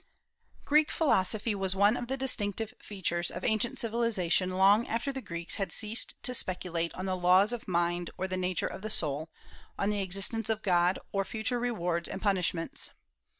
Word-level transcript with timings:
Greek 0.65 0.89
philosophy 0.89 1.53
was 1.53 1.75
one 1.75 1.95
of 1.95 2.07
the 2.07 2.17
distinctive 2.17 2.73
features 2.79 3.29
of 3.29 3.43
ancient 3.43 3.77
civilization 3.77 4.49
long 4.49 4.87
after 4.87 5.13
the 5.13 5.21
Greeks 5.21 5.57
had 5.61 5.71
ceased 5.71 6.15
to 6.23 6.33
speculate 6.33 6.91
on 6.95 7.05
the 7.05 7.15
laws 7.15 7.53
of 7.53 7.67
mind 7.67 8.09
or 8.17 8.27
the 8.27 8.35
nature 8.35 8.65
of 8.65 8.81
the 8.81 8.89
soul, 8.89 9.29
on 9.77 9.91
the 9.91 10.01
existence 10.01 10.49
of 10.49 10.63
God 10.63 10.97
or 11.11 11.23
future 11.23 11.59
rewards 11.59 12.09
and 12.09 12.19
punishments. 12.19 12.89